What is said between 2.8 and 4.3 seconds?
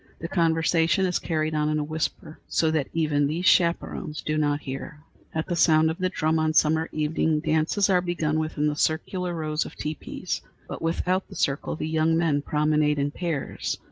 even these chaperons